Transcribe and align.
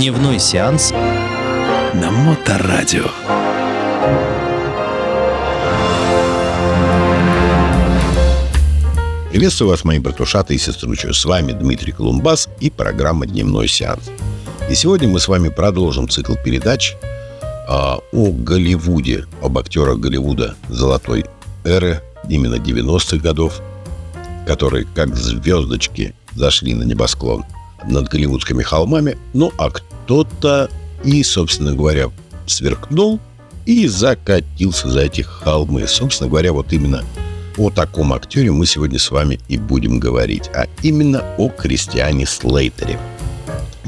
Дневной 0.00 0.38
сеанс 0.38 0.92
на 0.92 2.10
Моторадио. 2.10 3.04
Приветствую 9.28 9.68
вас, 9.68 9.84
мои 9.84 9.98
братушаты 9.98 10.54
и 10.54 10.58
сестручи. 10.58 11.12
С 11.12 11.22
вами 11.26 11.52
Дмитрий 11.52 11.92
Колумбас 11.92 12.48
и 12.60 12.70
программа 12.70 13.26
«Дневной 13.26 13.68
сеанс». 13.68 14.10
И 14.70 14.74
сегодня 14.74 15.06
мы 15.06 15.20
с 15.20 15.28
вами 15.28 15.50
продолжим 15.50 16.08
цикл 16.08 16.32
передач 16.34 16.96
а, 17.68 17.98
о 18.10 18.32
Голливуде, 18.32 19.26
об 19.42 19.58
актерах 19.58 19.98
Голливуда 19.98 20.54
золотой 20.70 21.26
эры, 21.62 22.02
именно 22.26 22.54
90-х 22.54 23.18
годов, 23.18 23.60
которые 24.46 24.86
как 24.94 25.14
звездочки 25.14 26.14
зашли 26.34 26.72
на 26.72 26.84
небосклон 26.84 27.44
над 27.84 28.08
голливудскими 28.08 28.62
холмами. 28.62 29.18
Ну, 29.32 29.52
а 29.58 29.70
кто-то 30.04 30.70
и, 31.04 31.22
собственно 31.22 31.74
говоря, 31.74 32.10
сверкнул 32.46 33.20
и 33.66 33.86
закатился 33.86 34.88
за 34.90 35.00
эти 35.02 35.22
холмы. 35.22 35.86
Собственно 35.86 36.28
говоря, 36.28 36.52
вот 36.52 36.72
именно 36.72 37.04
о 37.56 37.70
таком 37.70 38.12
актере 38.12 38.50
мы 38.50 38.66
сегодня 38.66 38.98
с 38.98 39.10
вами 39.10 39.38
и 39.48 39.56
будем 39.58 40.00
говорить, 40.00 40.50
а 40.54 40.66
именно 40.82 41.22
о 41.36 41.48
Кристиане 41.48 42.26
Слейтере. 42.26 42.98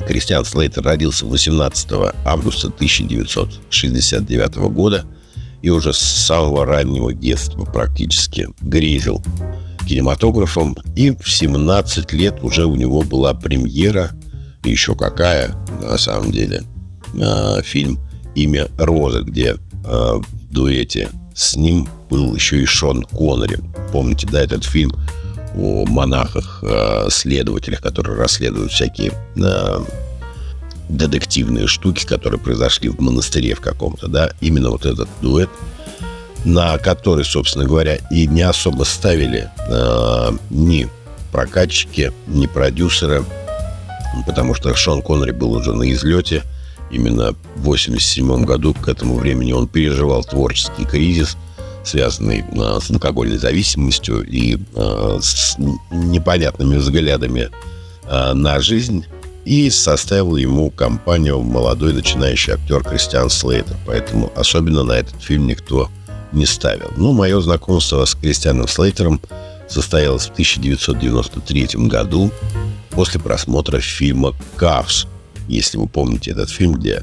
Кристиан 0.07 0.45
Слейтер 0.45 0.83
родился 0.83 1.27
18 1.27 1.91
августа 2.25 2.69
1969 2.69 4.57
года 4.73 5.05
и 5.63 5.71
уже 5.71 5.93
с 5.93 5.99
самого 5.99 6.67
раннего 6.67 7.13
детства 7.15 7.65
практически 7.65 8.49
грезил 8.61 9.23
кинематографом. 9.87 10.77
И 10.97 11.11
в 11.11 11.31
17 11.31 12.13
лет 12.13 12.43
уже 12.43 12.67
у 12.67 12.75
него 12.75 13.03
была 13.03 13.33
премьера, 13.35 14.11
еще 14.71 14.95
какая, 14.95 15.55
на 15.81 15.99
самом 15.99 16.31
деле, 16.33 16.63
а, 17.21 17.63
фильм. 17.63 17.99
«Имя 18.35 18.69
Розы», 18.79 19.23
где 19.25 19.57
а, 19.85 20.19
в 20.19 20.25
дуэте 20.51 21.11
с 21.35 21.55
ним 21.55 21.87
был 22.09 22.35
еще 22.35 22.63
и 22.63 22.65
Шон 22.65 23.03
Коннери. 23.03 23.59
Помните, 23.93 24.27
да, 24.31 24.41
этот 24.41 24.65
фильм 24.65 24.93
о 25.55 25.85
монахах-следователях, 25.87 27.81
а, 27.81 27.83
которые 27.83 28.17
расследуют 28.17 28.73
всякие 28.73 29.13
детективные 30.89 31.67
штуки, 31.67 32.07
которые 32.07 32.41
произошли 32.41 32.89
в 32.89 33.01
монастыре 33.01 33.55
в 33.55 33.61
каком-то, 33.61 34.09
да, 34.09 34.31
именно 34.41 34.71
вот 34.71 34.87
этот 34.87 35.09
дуэт, 35.21 35.51
на 36.45 36.77
который, 36.79 37.25
собственно 37.25 37.65
говоря, 37.65 37.97
и 38.11 38.27
не 38.27 38.43
особо 38.43 38.85
ставили 38.85 39.49
э, 39.69 40.31
ни 40.51 40.89
прокатчики, 41.31 42.13
ни 42.27 42.47
продюсеры, 42.47 43.25
потому 44.27 44.55
что 44.55 44.75
Шон 44.75 45.03
Коннери 45.03 45.33
был 45.33 45.53
уже 45.53 45.73
на 45.73 45.91
излете. 45.93 46.43
Именно 46.91 47.33
в 47.57 47.69
1987 47.69 48.45
году 48.45 48.75
к 48.75 48.89
этому 48.89 49.17
времени 49.17 49.53
он 49.53 49.67
переживал 49.67 50.23
творческий 50.25 50.85
кризис, 50.85 51.37
связанный 51.85 52.41
э, 52.41 52.81
с 52.81 52.91
алкогольной 52.91 53.39
зависимостью 53.39 54.23
и 54.23 54.59
э, 54.75 55.19
с 55.21 55.57
непонятными 55.91 56.77
взглядами 56.77 57.49
э, 58.05 58.33
на 58.35 58.61
жизнь 58.61 59.07
и 59.45 59.71
составил 59.71 60.37
ему 60.37 60.71
компанию 60.71 61.41
молодой 61.41 61.93
начинающий 61.93 62.53
актер 62.53 62.85
Кристиан 62.85 63.31
Слейтер. 63.31 63.77
Поэтому 63.87 64.31
особенно 64.37 64.85
на 64.85 64.93
этот 64.93 65.21
фильм 65.21 65.47
никто 65.47 65.89
не 66.33 66.47
ставил. 66.47 66.91
Ну, 66.97 67.13
мое 67.13 67.41
знакомство 67.41 68.05
с 68.05 68.15
Кристианом 68.15 68.69
Слейтером 68.69 69.21
состоялось 69.69 70.27
в 70.27 70.33
1993 70.33 71.69
году 71.89 72.31
после 72.93 73.21
просмотра 73.21 73.81
фильма 73.81 74.35
«Кавс». 74.57 75.07
Если 75.49 75.79
вы 75.79 75.89
помните 75.89 76.31
этот 76.31 76.51
фильм, 76.51 76.75
где 76.75 77.03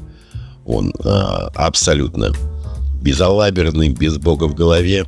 он 0.64 0.92
а, 1.04 1.50
абсолютно 1.54 2.32
безалаберный, 3.02 3.90
без 3.90 4.16
бога 4.18 4.44
в 4.44 4.54
голове, 4.54 5.06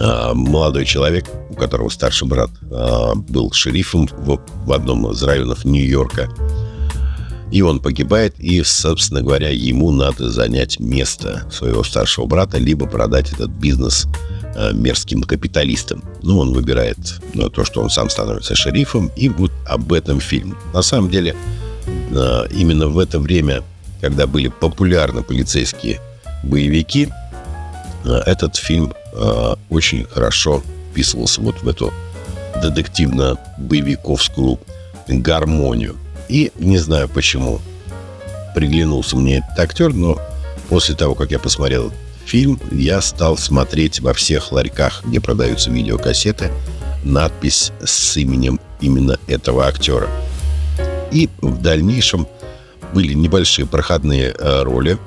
а, 0.00 0.34
молодой 0.34 0.84
человек, 0.84 1.26
у 1.50 1.54
которого 1.54 1.88
старший 1.88 2.28
брат 2.28 2.50
а, 2.70 3.14
был 3.14 3.52
шерифом 3.52 4.06
в, 4.06 4.40
в 4.64 4.72
одном 4.72 5.10
из 5.10 5.22
районов 5.22 5.64
Нью-Йорка. 5.64 6.28
И 7.50 7.62
он 7.62 7.80
погибает, 7.80 8.38
и, 8.38 8.62
собственно 8.62 9.22
говоря, 9.22 9.48
ему 9.48 9.90
надо 9.90 10.30
занять 10.30 10.78
место 10.80 11.46
своего 11.50 11.82
старшего 11.82 12.26
брата, 12.26 12.58
либо 12.58 12.86
продать 12.86 13.32
этот 13.32 13.50
бизнес 13.50 14.06
а, 14.54 14.72
мерзким 14.72 15.22
капиталистам. 15.22 16.02
Ну, 16.22 16.38
он 16.38 16.52
выбирает 16.52 16.98
ну, 17.32 17.48
то, 17.48 17.64
что 17.64 17.80
он 17.80 17.90
сам 17.90 18.10
становится 18.10 18.54
шерифом, 18.54 19.10
и 19.16 19.28
вот 19.28 19.50
об 19.66 19.92
этом 19.92 20.20
фильм. 20.20 20.56
На 20.74 20.82
самом 20.82 21.10
деле, 21.10 21.34
именно 22.50 22.88
в 22.88 22.98
это 22.98 23.18
время, 23.18 23.62
когда 24.00 24.26
были 24.26 24.48
популярны 24.48 25.22
полицейские 25.22 26.00
боевики, 26.42 27.08
этот 28.04 28.56
фильм 28.56 28.92
э, 29.12 29.54
очень 29.70 30.04
хорошо 30.04 30.62
вписывался 30.90 31.40
вот 31.40 31.62
в 31.62 31.68
эту 31.68 31.92
детективно-боевиковскую 32.62 34.58
гармонию. 35.08 35.96
И 36.28 36.52
не 36.58 36.78
знаю 36.78 37.08
почему 37.08 37.60
приглянулся 38.54 39.16
мне 39.16 39.38
этот 39.38 39.58
актер, 39.58 39.92
но 39.92 40.18
после 40.68 40.94
того, 40.94 41.14
как 41.14 41.30
я 41.30 41.38
посмотрел 41.38 41.92
фильм, 42.24 42.60
я 42.70 43.00
стал 43.00 43.36
смотреть 43.36 44.00
во 44.00 44.12
всех 44.12 44.52
ларьках, 44.52 45.02
где 45.04 45.20
продаются 45.20 45.70
видеокассеты, 45.70 46.50
надпись 47.04 47.72
с 47.84 48.16
именем 48.16 48.60
именно 48.80 49.18
этого 49.26 49.66
актера. 49.66 50.08
И 51.10 51.30
в 51.40 51.62
дальнейшем 51.62 52.26
были 52.92 53.14
небольшие 53.14 53.66
проходные 53.66 54.34
э, 54.36 54.62
роли 54.62 54.98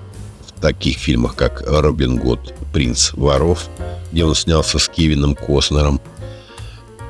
в 0.47 0.61
таких 0.61 0.97
фильмах, 0.97 1.35
как 1.35 1.63
«Робин 1.67 2.17
Гуд», 2.17 2.53
«Принц 2.73 3.13
воров», 3.13 3.67
где 4.11 4.25
он 4.25 4.35
снялся 4.35 4.79
с 4.79 4.87
Кевином 4.87 5.35
Костнером. 5.35 5.99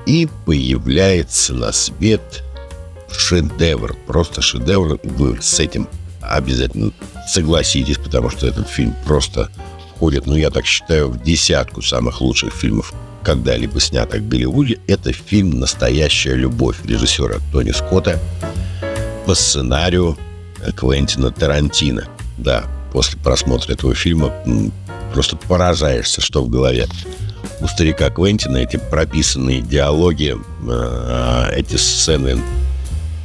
И 0.06 0.28
появляется 0.46 1.54
на 1.54 1.72
свет 1.72 2.44
шедевр, 3.14 3.96
просто 4.08 4.42
шедевр. 4.42 5.00
Вы 5.04 5.42
с 5.42 5.60
этим 5.60 5.88
обязательно 6.22 6.92
согласитесь, 7.28 7.98
потому 7.98 8.30
что 8.30 8.48
этот 8.48 8.68
фильм 8.70 8.96
просто 9.06 9.50
входит, 9.96 10.26
ну, 10.26 10.36
я 10.36 10.50
так 10.50 10.66
считаю, 10.66 11.10
в 11.10 11.22
десятку 11.22 11.82
самых 11.82 12.22
лучших 12.22 12.54
фильмов, 12.54 12.94
когда-либо 13.24 13.80
снятых 13.80 14.22
в 14.22 14.28
Голливуде. 14.28 14.80
Это 14.88 15.14
фильм 15.14 15.60
«Настоящая 15.60 16.36
любовь» 16.36 16.78
режиссера 16.84 17.36
Тони 17.52 17.72
Скотта 17.72 18.20
по 19.26 19.36
сценарию 19.36 20.18
Квентина 20.76 21.32
Тарантино. 21.32 22.08
Да, 22.38 22.66
после 22.92 23.20
просмотра 23.20 23.74
этого 23.74 23.94
фильма 23.94 24.34
просто 25.14 25.36
поражаешься, 25.36 26.22
что 26.22 26.44
в 26.44 26.50
голове 26.50 26.88
у 27.60 27.68
старика 27.68 28.10
Квентина 28.10 28.58
эти 28.58 28.78
прописанные 28.78 29.62
диалоги, 29.62 30.36
э, 30.68 31.52
эти 31.56 31.76
сцены 31.76 32.42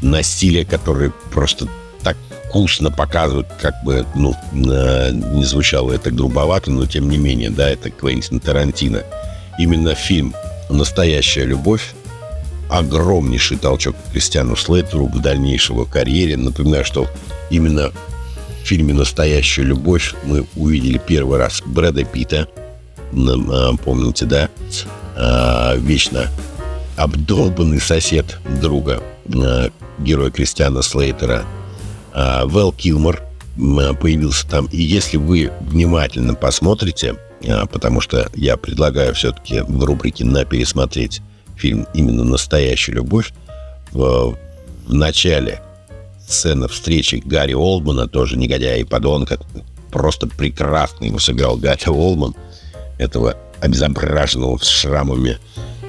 насилия, 0.02 0.64
которые 0.64 1.12
просто 1.32 1.68
так 2.02 2.16
вкусно 2.48 2.90
показывают, 2.90 3.48
как 3.60 3.74
бы, 3.84 4.06
ну, 4.14 4.34
э, 4.52 5.10
не 5.10 5.44
звучало 5.44 5.92
это 5.92 6.10
грубовато, 6.10 6.70
но 6.70 6.86
тем 6.86 7.08
не 7.08 7.18
менее, 7.18 7.50
да, 7.50 7.68
это 7.68 7.90
Квентин 7.90 8.40
Тарантино. 8.40 9.02
Именно 9.58 9.94
фильм 9.94 10.34
«Настоящая 10.68 11.44
любовь» 11.44 11.94
огромнейший 12.68 13.58
толчок 13.58 13.94
Кристиану 14.12 14.56
Слейтеру 14.56 15.06
в 15.06 15.20
дальнейшего 15.20 15.84
карьере. 15.84 16.36
Напоминаю, 16.36 16.84
что 16.84 17.08
именно 17.50 17.90
в 17.90 18.66
фильме 18.66 18.92
«Настоящая 18.92 19.62
любовь» 19.62 20.14
мы 20.24 20.46
увидели 20.56 20.98
первый 20.98 21.38
раз 21.38 21.62
Брэда 21.64 22.04
Питта, 22.04 22.48
а, 23.12 23.72
помните, 23.76 24.24
да, 24.26 24.48
а, 25.16 25.76
вечно 25.76 26.26
обдолбанный 26.96 27.80
сосед 27.80 28.38
друга 28.60 29.02
героя 29.98 30.30
Кристиана 30.30 30.82
Слейтера, 30.82 31.44
Вэл 32.14 32.72
Килмор 32.72 33.22
появился 33.56 34.48
там. 34.48 34.66
И 34.66 34.80
если 34.82 35.16
вы 35.16 35.50
внимательно 35.60 36.34
посмотрите, 36.34 37.16
потому 37.70 38.00
что 38.00 38.28
я 38.34 38.56
предлагаю 38.56 39.14
все-таки 39.14 39.60
в 39.60 39.84
рубрике 39.84 40.24
«На 40.24 40.44
пересмотреть» 40.44 41.22
фильм 41.56 41.86
именно 41.94 42.24
«Настоящая 42.24 42.92
любовь», 42.92 43.32
в, 43.92 44.36
в 44.86 44.92
начале 44.92 45.62
сцена 46.26 46.68
встречи 46.68 47.22
Гарри 47.24 47.54
Олдмана, 47.54 48.08
тоже 48.08 48.36
негодяя 48.36 48.78
и 48.78 48.84
подонка, 48.84 49.38
просто 49.90 50.26
прекрасно 50.26 51.04
его 51.04 51.18
сыграл 51.18 51.56
Гарри 51.56 51.88
Олдман, 51.88 52.34
этого 52.98 53.36
обезображенного 53.60 54.58
с 54.58 54.66
шрамами 54.66 55.38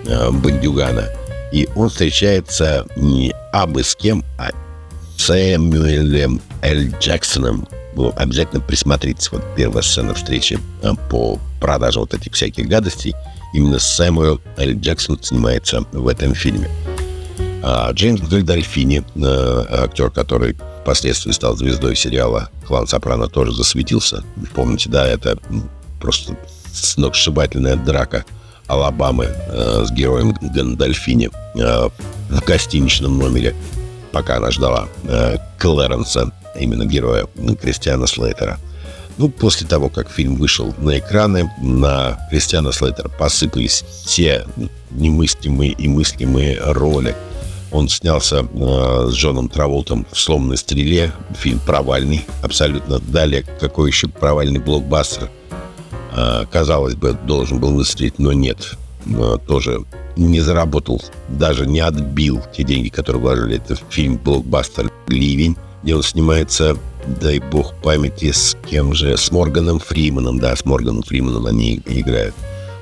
э, 0.06 0.31
бандюгана. 0.31 1.10
И 1.52 1.68
он 1.76 1.90
встречается 1.90 2.86
не 2.96 3.34
абы 3.52 3.84
с 3.84 3.96
кем, 3.96 4.24
а 4.38 4.50
Сэмюэлем 5.18 6.42
Л. 6.62 7.00
Джексоном. 7.00 7.68
Вы 7.96 8.10
обязательно 8.12 8.62
присмотритесь. 8.62 9.32
Вот 9.32 9.44
первая 9.56 9.82
сцена 9.82 10.14
встречи 10.14 10.60
э, 10.84 10.92
по 11.10 11.40
продаже 11.60 12.00
вот 12.00 12.14
этих 12.14 12.34
всяких 12.34 12.68
гадостей. 12.68 13.16
Именно 13.54 13.80
Сэмюэл 13.80 14.40
Л. 14.58 14.80
Джексон 14.80 15.22
снимается 15.22 15.84
в 15.92 16.08
этом 16.08 16.36
фильме. 16.36 16.70
А 17.64 17.92
Джеймс 17.92 18.22
Гальдольфини, 18.22 19.04
э, 19.16 19.66
актер, 19.70 20.12
который 20.12 20.56
впоследствии 20.82 21.32
стал 21.32 21.58
звездой 21.58 21.96
сериала 21.96 22.50
«Клан 22.66 22.88
Сопрано», 22.88 23.28
тоже 23.28 23.52
засветился. 23.52 24.24
Помните, 24.54 24.90
да, 24.90 25.08
это 25.08 25.40
просто 26.00 26.38
сногсшибательная 26.72 27.76
драка 27.76 28.26
Алабамы 28.68 29.25
э, 29.25 29.86
с 29.86 29.92
героем 29.92 30.34
Гандальфини 30.42 31.30
э, 31.56 31.90
в 32.30 32.46
гостиничном 32.46 33.18
номере, 33.18 33.56
пока 34.12 34.38
она 34.38 34.52
ждала 34.52 34.88
э, 35.04 35.38
Клэренса, 35.58 36.31
именно 36.60 36.86
героя 36.86 37.28
Кристиана 37.62 38.08
Слейтера. 38.08 38.58
Ну, 39.18 39.30
после 39.30 39.66
того, 39.66 39.90
как 39.90 40.12
фильм 40.12 40.36
вышел 40.36 40.75
на 40.78 41.00
экраны, 41.00 41.52
на 41.60 42.19
Кристиана 42.30 42.72
Слейтера 42.72 43.10
посыпались 43.10 43.84
все 44.06 44.46
немыслимые 44.92 45.72
и 45.72 45.88
мыслимые 45.88 46.60
роли. 46.62 47.16
Он 47.72 47.90
снялся 47.90 48.46
э, 48.46 49.08
с 49.10 49.13
Джоном 49.13 49.50
Траволтом 49.50 50.06
в 50.12 50.20
«Сломанной 50.20 50.58
стреле». 50.58 51.12
Фильм 51.38 51.60
провальный, 51.60 52.25
абсолютно. 52.42 53.00
Далее, 53.00 53.44
какой 53.60 53.90
еще 53.90 54.08
провальный 54.08 54.60
блокбастер. 54.60 55.30
Э, 56.18 56.46
казалось 56.52 56.96
бы, 56.96 57.14
должен 57.14 57.60
был 57.60 57.74
выстрелить, 57.74 58.18
но 58.18 58.34
нет. 58.34 58.75
Э, 59.06 59.38
тоже 59.48 59.86
не 60.16 60.40
заработал, 60.42 61.02
даже 61.30 61.68
не 61.68 61.80
отбил 61.80 62.42
те 62.56 62.64
деньги, 62.64 62.90
которые 62.90 63.22
вложили. 63.22 63.58
Это 63.58 63.78
фильм 63.90 64.18
блокбастер 64.18 64.92
«Ливень», 65.08 65.56
где 65.84 65.96
он 65.96 66.02
снимается 66.02 66.75
дай 67.22 67.40
бог 67.40 67.75
памяти, 67.84 68.31
с 68.31 68.58
кем 68.69 68.94
же, 68.94 69.16
с 69.16 69.31
Морганом 69.31 69.80
Фриманом, 69.80 70.40
да, 70.40 70.56
с 70.56 70.66
Морганом 70.66 71.04
Фриманом 71.04 71.46
они 71.46 71.81
играют. 71.86 72.34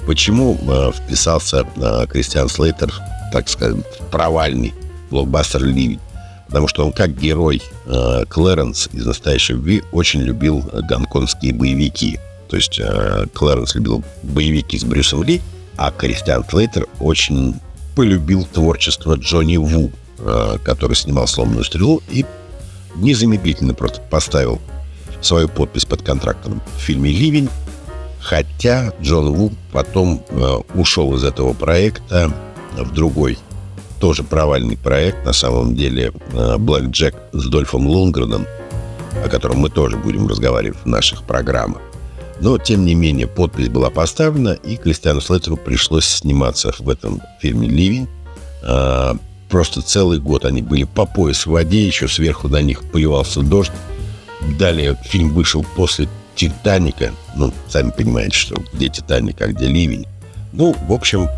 Почему 0.08 0.58
э, 0.62 0.92
вписался 0.94 1.68
э, 1.76 2.06
Кристиан 2.08 2.48
Слейтер, 2.48 2.94
так 3.34 3.50
сказать, 3.50 3.84
провальный 4.12 4.74
блокбастер 5.12 5.64
«Ливень»? 5.64 6.00
Потому 6.48 6.68
что 6.68 6.86
он, 6.86 6.94
как 6.94 7.18
герой 7.18 7.62
э, 7.86 8.24
Клэренс 8.30 8.90
из 8.94 9.06
«Настоящей 9.06 9.54
любви», 9.54 9.84
очень 9.92 10.22
любил 10.22 10.64
гонконгские 10.88 11.54
боевики. 11.54 12.18
То 12.50 12.58
есть 12.58 12.80
э, 12.80 13.26
Клэренс 13.34 13.76
любил 13.76 14.04
боевики 14.24 14.78
с 14.78 14.84
Брюсом 14.84 15.24
Ли, 15.24 15.42
а 15.78 15.92
Кристиан 15.92 16.46
Слейтер 16.48 16.88
очень 17.00 17.56
полюбил 17.96 18.46
творчество 18.46 19.16
Джонни 19.16 19.58
Ву, 19.58 19.92
э, 20.20 20.58
который 20.64 20.96
снимал 20.96 21.28
«Сломанную 21.28 21.64
стрелу» 21.64 22.02
и 22.10 22.26
незамедлительно 22.96 23.74
просто 23.74 24.02
поставил 24.02 24.62
свою 25.22 25.50
подпись 25.50 25.86
под 25.86 26.02
контрактом 26.02 26.62
в 26.78 26.80
фильме 26.80 27.12
«Ливень», 27.12 27.50
хотя 28.20 28.94
Джон 29.02 29.34
Ву 29.34 29.52
потом 29.72 30.24
э, 30.30 30.56
ушел 30.76 31.16
из 31.16 31.24
этого 31.24 31.54
проекта 31.54 32.32
в 32.78 32.94
другой, 32.94 33.38
тоже 34.00 34.24
провальный 34.24 34.78
проект, 34.78 35.26
на 35.26 35.34
самом 35.34 35.76
деле, 35.76 36.12
э, 36.34 36.58
«Блэк 36.58 36.90
Джек» 36.90 37.16
с 37.32 37.48
Дольфом 37.48 37.88
Лунгреном, 37.88 38.46
о 39.24 39.30
котором 39.30 39.60
мы 39.60 39.70
тоже 39.70 39.98
будем 39.98 40.28
разговаривать 40.28 40.78
в 40.84 40.88
наших 40.88 41.24
программах. 41.24 41.82
Но, 42.42 42.58
тем 42.58 42.86
не 42.86 42.96
менее, 42.96 43.28
подпись 43.28 43.70
была 43.70 43.90
поставлена, 43.90 44.54
и 44.54 44.76
Кристиану 44.76 45.22
Слейтеру 45.22 45.58
пришлось 45.58 46.06
сниматься 46.06 46.74
в 46.78 46.90
этом 46.90 47.22
фильме 47.40 47.68
«Ливень». 47.68 48.08
Э, 48.64 49.14
Просто 49.50 49.82
целый 49.82 50.20
год 50.20 50.44
они 50.46 50.62
были 50.62 50.84
по 50.84 51.06
пояс 51.06 51.46
в 51.46 51.52
воде, 51.52 51.86
еще 51.86 52.08
сверху 52.08 52.48
на 52.48 52.62
них 52.62 52.84
поливался 52.92 53.42
дождь. 53.42 53.72
Далее 54.60 54.98
фильм 55.04 55.34
вышел 55.34 55.66
после 55.76 56.10
«Титаника». 56.36 57.14
Ну, 57.36 57.54
сами 57.68 57.92
понимаете, 57.92 58.36
что 58.36 58.62
где 58.74 58.90
«Титаник», 58.90 59.42
а 59.42 59.48
где 59.48 59.68
«Ливень». 59.68 60.08
Ну, 60.52 60.76
в 60.88 60.94
общем, 60.94 61.30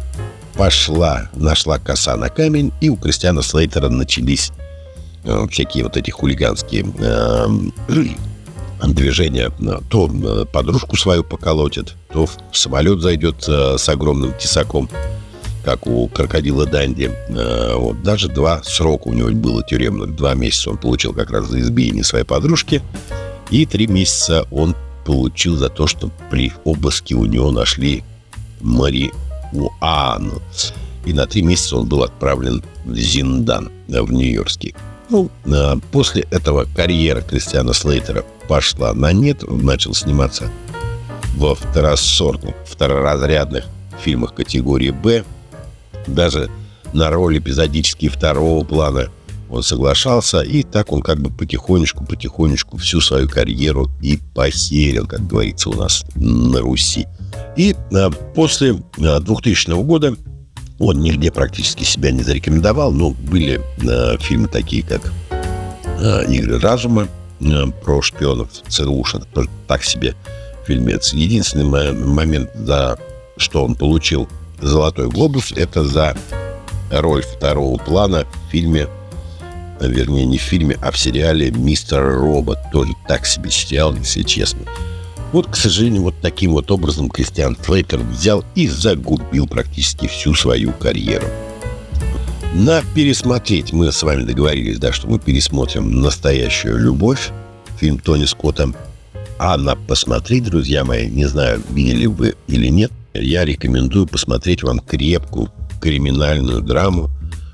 пошла, 0.56 1.30
нашла 1.34 1.80
коса 1.80 2.16
на 2.16 2.30
камень, 2.30 2.72
и 2.82 2.90
у 2.90 2.96
Кристиана 2.96 3.42
Слейтера 3.42 3.90
начались 3.90 4.52
э, 5.24 5.46
всякие 5.52 5.84
вот 5.84 5.98
эти 5.98 6.10
хулиганские 6.10 6.86
э, 7.00 7.48
движения. 8.82 9.52
То 9.90 10.08
э, 10.08 10.46
подружку 10.46 10.98
свою 10.98 11.24
поколотит, 11.24 11.96
то 12.12 12.26
в 12.26 12.38
самолет 12.52 13.02
зайдет 13.02 13.46
э, 13.48 13.78
с 13.78 13.90
огромным 13.90 14.34
тесаком 14.34 14.90
как 15.68 15.86
у 15.86 16.08
крокодила 16.08 16.66
Данди. 16.66 17.12
Э, 17.28 17.76
вот, 17.76 18.02
даже 18.02 18.30
два 18.30 18.64
срока 18.64 19.10
у 19.10 19.14
него 19.14 19.30
было 19.32 19.62
тюремных. 19.64 20.16
Два 20.16 20.34
месяца 20.34 20.70
он 20.70 20.78
получил 20.78 21.12
как 21.12 21.30
раз 21.30 21.48
за 21.48 21.60
избиение 21.60 22.06
своей 22.06 22.24
подружки. 22.24 22.82
И 23.52 23.66
три 23.66 23.86
месяца 23.88 24.48
он 24.50 24.78
получил 25.06 25.58
за 25.58 25.68
то, 25.68 25.86
что 25.86 26.10
при 26.30 26.54
обыске 26.64 27.16
у 27.16 27.26
него 27.26 27.52
нашли 27.52 28.06
марихуану. 28.62 30.42
И 31.06 31.12
на 31.12 31.26
три 31.28 31.42
месяца 31.42 31.76
он 31.76 31.90
был 31.90 32.04
отправлен 32.04 32.64
в 32.86 32.96
Зиндан, 32.96 33.70
э, 33.90 34.02
в 34.02 34.10
Нью-Йоркский. 34.10 34.74
Ну, 35.10 35.30
э, 35.44 35.76
после 35.92 36.22
этого 36.32 36.66
карьера 36.78 37.20
Кристиана 37.20 37.74
Слейтера 37.74 38.24
пошла 38.48 38.94
на 38.94 39.12
нет. 39.12 39.44
Начал 39.48 39.94
сниматься 39.94 40.50
во 41.36 41.56
второсортных, 41.56 42.56
второразрядных 42.66 43.66
фильмах 44.02 44.34
категории 44.34 44.92
«Б», 44.92 45.24
даже 46.08 46.50
на 46.94 47.10
роль 47.12 47.38
эпизодически 47.38 48.08
второго 48.10 48.64
плана 48.64 49.10
он 49.50 49.64
соглашался, 49.64 50.42
и 50.42 50.64
так 50.64 50.92
он 50.92 51.02
как 51.02 51.22
бы 51.22 51.30
потихонечку-потихонечку 51.30 52.78
всю 52.78 53.00
свою 53.00 53.30
карьеру 53.30 53.90
и 54.02 54.20
похерил, 54.36 55.08
как 55.08 55.26
говорится 55.26 55.70
у 55.70 55.74
нас 55.74 56.04
на 56.16 56.60
Руси. 56.60 57.08
И 57.56 57.76
а, 57.94 58.10
после 58.10 58.76
а, 59.00 59.20
2000 59.20 59.84
года 59.84 60.16
он 60.80 61.00
нигде 61.00 61.32
практически 61.32 61.84
себя 61.84 62.12
не 62.12 62.24
зарекомендовал, 62.24 62.92
но 62.92 63.12
были 63.12 63.62
а, 63.88 64.18
фильмы 64.18 64.50
такие, 64.50 64.84
как 64.84 65.14
а, 65.32 66.24
«Игры 66.24 66.60
разума», 66.60 67.08
про 67.84 68.01
шпионов 68.01 68.50
ЦРУ, 68.68 69.04
что 69.04 69.19
тоже 69.19 69.50
так 69.68 69.84
себе 69.84 70.16
фильмец. 70.66 71.13
Единственный 71.13 71.94
момент, 71.94 72.50
за 72.56 72.98
что 73.38 73.63
он 73.63 73.75
получил 73.75 74.28
«Золотой 74.62 75.10
глобус»— 75.10 75.51
это 75.56 75.84
за 75.84 76.18
роль 76.92 77.22
второго 77.22 77.78
плана 77.78 78.25
в 78.25 78.51
фильме, 78.51 78.88
вернее, 79.80 80.25
не 80.25 80.38
в 80.38 80.42
фильме, 80.42 80.78
а 80.81 80.92
в 80.92 80.98
сериале 80.98 81.51
«Мистер 81.51 82.04
Робот». 82.04 82.57
Тоже 82.72 82.94
так 83.07 83.25
себе 83.25 83.51
сериал, 83.51 83.94
если 83.95 84.24
честно. 84.24 84.62
Вот, 85.33 85.48
к 85.48 85.56
сожалению, 85.56 86.04
вот 86.04 86.16
таким 86.22 86.54
вот 86.54 86.72
образом 86.72 87.10
Кристиан 87.10 87.56
Флейтер 87.56 88.00
взял 88.00 88.44
и 88.56 88.68
загубил 88.68 89.45
практически 89.45 90.07
всю 90.07 90.33
свою 90.33 90.72
карьеру. 90.72 91.28
На 92.59 92.81
пересмотреть 92.95 93.71
мы 93.71 93.92
с 93.92 94.01
вами 94.01 94.24
договорились, 94.24 94.80
да, 94.80 94.92
что 94.92 95.07
мы 95.07 95.19
пересмотрим 95.19 96.02
«Настоящую 96.02 96.80
любовь», 96.80 97.30
фильм 97.80 97.99
Тони 97.99 98.26
Скотта. 98.26 98.73
А 99.37 99.57
на 99.57 99.76
посмотреть, 99.76 100.45
друзья 100.45 100.83
мои, 100.83 101.07
не 101.07 101.26
знаю, 101.26 101.61
видели 101.69 102.07
вы 102.07 102.33
или 102.47 102.69
нет, 102.69 102.92
я 103.14 103.45
рекомендую 103.45 104.07
посмотреть 104.07 104.64
вам 104.64 104.80
крепкую 104.80 105.52
криминальную 105.80 106.64
драму 106.64 107.11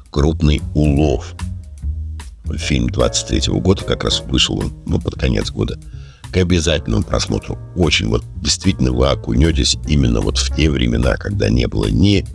«Крупный 0.10 0.62
улов». 0.74 1.36
Фильм 2.55 2.89
23 2.89 3.39
-го 3.50 3.60
года, 3.60 3.83
как 3.83 4.05
раз 4.05 4.22
вышел 4.22 4.57
он 4.57 4.72
ну, 4.86 5.01
под 5.01 5.15
конец 5.15 5.51
года. 5.51 5.77
К 6.31 6.38
обязательному 6.38 7.03
просмотру. 7.03 7.60
Очень 7.75 8.07
вот 8.07 8.24
действительно 8.38 8.93
вы 8.93 9.10
окунетесь 9.10 9.77
именно 9.86 10.22
вот 10.22 10.38
в 10.38 10.55
те 10.55 10.69
времена, 10.69 11.17
когда 11.17 11.50
не 11.50 11.67
было 11.67 11.88
ни 11.88 12.25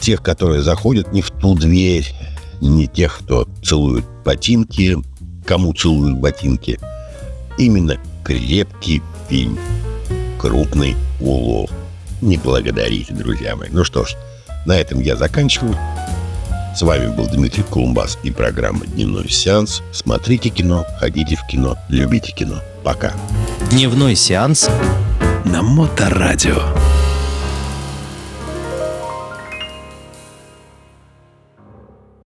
тех, 0.00 0.22
которые 0.22 0.62
заходят 0.62 1.12
не 1.12 1.22
в 1.22 1.30
ту 1.30 1.54
дверь, 1.54 2.12
не 2.60 2.86
тех, 2.86 3.18
кто 3.18 3.46
целует 3.62 4.04
ботинки, 4.24 4.96
кому 5.44 5.72
целуют 5.72 6.18
ботинки. 6.18 6.78
Именно 7.58 7.98
крепкий 8.24 9.02
фильм 9.28 9.58
крупный 10.38 10.96
улов. 11.20 11.70
Не 12.20 12.36
благодарите, 12.36 13.14
друзья 13.14 13.56
мои. 13.56 13.68
Ну 13.70 13.84
что 13.84 14.04
ж, 14.04 14.16
на 14.66 14.72
этом 14.72 15.00
я 15.00 15.16
заканчиваю. 15.16 15.76
С 16.74 16.82
вами 16.82 17.14
был 17.14 17.26
Дмитрий 17.26 17.64
Кулумбас 17.64 18.18
и 18.22 18.30
программа 18.30 18.86
«Дневной 18.86 19.28
сеанс». 19.28 19.82
Смотрите 19.92 20.48
кино, 20.48 20.86
ходите 20.98 21.36
в 21.36 21.46
кино, 21.46 21.76
любите 21.88 22.32
кино. 22.32 22.60
Пока. 22.82 23.12
Дневной 23.70 24.16
сеанс 24.16 24.70
На 25.44 25.62
Моторадио. 25.62 26.62